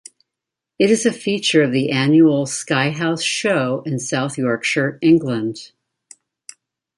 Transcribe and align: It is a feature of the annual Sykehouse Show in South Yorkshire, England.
It 0.79 0.89
is 0.89 1.05
a 1.05 1.13
feature 1.13 1.61
of 1.61 1.71
the 1.71 1.91
annual 1.91 2.47
Sykehouse 2.47 3.21
Show 3.21 3.83
in 3.85 3.99
South 3.99 4.35
Yorkshire, 4.35 4.97
England. 5.03 5.73